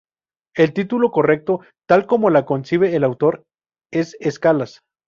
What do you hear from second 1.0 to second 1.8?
correcto,